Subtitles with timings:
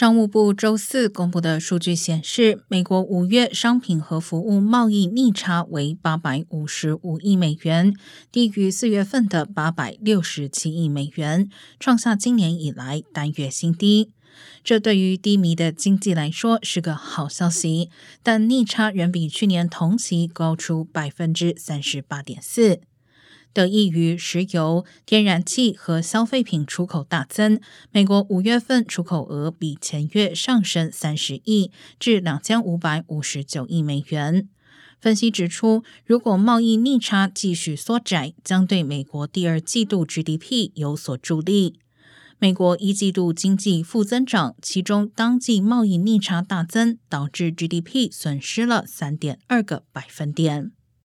[0.00, 7.92] 商务部周四公布的数据显示，美国五月商品和服务贸易逆差为八百五十五亿美元，
[8.32, 14.08] 低于四月份的八百六十七亿美元，创下今年以来单月新低。
[14.64, 17.90] 这对于低迷的经济来说是个好消息，
[18.22, 22.80] 但逆差仍比去年同期高出百分之三十八点四。
[23.52, 27.60] 得益于石油、天然气和消费品出口大增，
[27.90, 34.48] 美国五月份出口额比前月上升三十亿，至两千五百五十九亿美元。
[35.00, 41.78] 分析指出，如果贸易逆差继续缩窄，将对美国第二季度 GDP 有所助力。
[42.38, 50.72] 美国一季度经济负增长，其中当季贸易逆差大增，导致 GDP 损失了三点二个百分点。